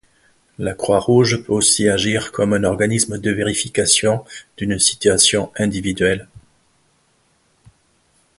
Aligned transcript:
La 0.57 0.73
Croix-Rouge 0.73 1.43
peut 1.43 1.53
aussi 1.53 1.87
agir 1.87 2.31
comme 2.31 2.53
un 2.53 2.63
organisme 2.63 3.19
de 3.19 3.29
vérification 3.29 4.25
d'une 4.57 4.79
situation 4.79 5.51
individuelle. 5.55 6.27